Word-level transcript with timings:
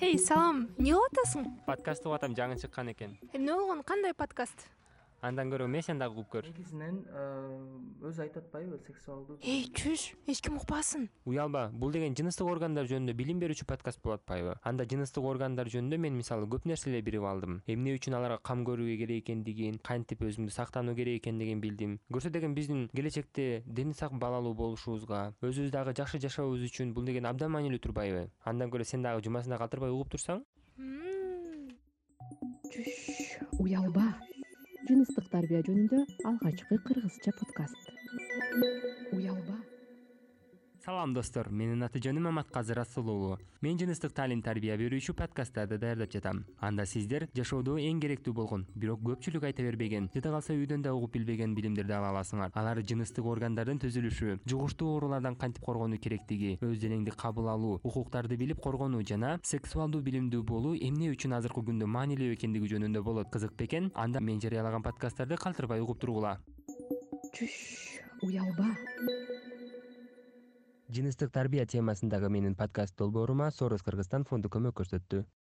эй 0.00 0.18
салам. 0.18 0.62
Эмне 0.78 0.94
кылып 0.96 1.12
атасың? 1.12 1.46
Подкаст 1.66 2.06
угуп 2.06 2.16
атам 2.16 2.34
жаңы 2.38 2.56
чыккан 2.60 2.88
экен. 2.94 3.16
Эмне 3.34 3.52
болгон? 3.52 3.82
Кандай 3.84 4.14
подкаст 4.14 4.68
андан 5.22 5.50
көрө 5.52 5.68
сен 5.82 5.98
дагы 5.98 6.14
угуп 6.14 6.30
көр? 6.32 6.46
Негизинен 6.48 7.04
э, 7.08 8.06
өзү 8.08 8.22
айтып 8.24 8.44
атпайбы 8.44 8.78
сексуалдуу 8.86 9.38
эй 9.42 9.66
чүш 9.74 10.14
эч 10.26 10.40
ким 10.40 10.56
укпасын. 10.56 11.08
Уялба 11.24 11.68
бул 11.72 11.92
деген 11.92 12.14
жыныстык 12.16 12.46
органдар 12.48 12.88
жөнүндө 12.88 13.14
билим 13.16 13.40
берүүчү 13.40 13.66
подкаст 13.68 14.00
болуп 14.02 14.20
атпайбы. 14.20 14.56
Анда 14.64 14.86
жыныстык 14.88 15.24
органдар 15.24 15.68
жөнүндө 15.68 15.98
мен 15.98 16.16
мисалы 16.16 16.48
көп 16.50 16.66
нерселер 16.68 17.02
билип 17.02 17.26
алдым. 17.28 17.60
Эмне 17.66 17.94
үчүн 17.98 18.16
аларга 18.18 18.40
кам 18.42 18.64
көрүү 18.68 18.96
керек 19.02 19.24
экендигин 19.24 19.80
кантип 19.84 20.24
өзүңдү 20.24 20.54
сактануу 20.54 20.96
керек 20.96 21.20
экендигин 21.20 21.60
билдим. 21.60 21.98
Көрсө 22.12 22.32
деген 22.32 22.54
биздин 22.54 22.88
келечекте 22.94 23.62
дени 23.66 23.94
сак 23.94 24.16
балалуу 24.18 24.54
болушубузга 24.54 25.34
өзүбүз 25.42 25.70
дагы 25.74 25.94
жакшы 25.96 26.20
жашообуз 26.22 26.64
үчүн 26.70 26.94
бул 26.94 27.04
деген 27.04 27.28
абдан 27.28 27.52
маанилүү 27.52 27.82
турбайбы. 27.84 28.28
Андан 28.44 28.72
көрө 28.72 28.88
сен 28.88 29.02
дагы 29.02 29.24
жумасына 29.26 29.58
калтырбай 29.60 29.90
угуп 29.90 30.14
турсаң. 30.14 30.44
Чүш 32.70 33.40
уялба 33.58 34.12
жыныстык 34.90 35.26
тарбия 35.30 35.62
жөнүндө 35.66 36.00
алгачкы 36.26 36.78
кыргызча 36.88 37.32
подкаст 37.38 37.99
салам 40.84 41.12
достор. 41.12 41.50
Менин 41.50 41.82
аты 41.84 42.00
жөнүм 42.00 42.30
аматказы 42.30 42.74
расул 42.74 43.08
уулу 43.12 43.38
мен 43.60 43.76
жыныстык 43.76 44.14
таалим 44.16 44.40
тарбия 44.40 44.78
берүүчү 44.80 45.12
подкасттарды 45.12 45.76
даярдап 45.78 46.12
жатам. 46.14 46.44
Анда 46.58 46.86
сиздер 46.86 47.26
жашоодо 47.36 47.76
эң 47.76 48.00
керектүү 48.00 48.32
болгон 48.32 48.64
бирок 48.74 49.02
көпчүлүк 49.04 49.44
айта 49.44 49.62
бербеген 49.62 50.08
жада 50.14 50.32
калса 50.32 50.56
үйдөн 50.56 50.82
да 50.82 50.94
угуп 50.94 51.12
билбеген 51.12 51.54
билимдерди 51.54 51.92
ала 51.92 52.14
аласыңар. 52.14 52.50
Алар 52.54 52.80
жыныстык 52.80 53.28
органдардын 53.28 53.80
түзүлүшү 53.84 54.38
жугуштуу 54.48 54.94
оорулардан 54.94 55.36
кантип 55.36 55.64
коргонуу 55.64 55.98
керектиги 56.00 56.56
өз 56.64 56.80
денеңди 56.80 57.12
кабыл 57.12 57.50
алуу 57.52 57.80
укуктарды 57.84 58.40
билип 58.40 58.62
коргонуу 58.64 59.02
жана 59.04 59.38
сексуалдуу 59.42 60.00
билимдүү 60.00 60.42
болуу 60.42 60.74
эмне 60.80 61.12
үчүн 61.12 61.36
азыркы 61.36 61.60
күндө 61.60 61.86
маанилүү 61.86 62.32
экендиги 62.38 62.72
жөнүндө 62.72 63.04
болот. 63.04 63.28
Кызык 63.30 63.52
бекен 63.52 63.92
анда 63.94 64.20
мен 64.20 64.40
жарыялаган 64.40 64.82
подкасттарды 64.82 65.36
калтырбай 65.36 65.84
угуп 65.84 66.00
тургула. 66.00 66.38
Чүш 67.36 68.00
уялба 68.22 68.72
жыныстык 70.96 71.30
тарбия 71.30 71.64
темасындагы 71.72 72.28
менин 72.34 72.54
подкаст 72.58 72.96
долбоорума 72.98 73.50
сорос 73.54 73.84
кыргызстан 73.86 74.24
фонду 74.30 74.50
көмөк 74.54 74.74
көрсөттү 74.80 75.20